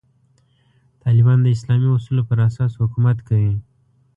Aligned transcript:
طالبان 1.03 1.37
د 1.41 1.47
اسلامي 1.55 1.89
اصولو 1.93 2.21
پر 2.29 2.37
اساس 2.47 2.71
حکومت 2.81 3.17
کوي. 3.27 3.53